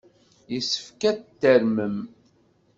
Yessefk 0.53 1.01
ad 1.09 1.19
tarmem! 1.41 1.97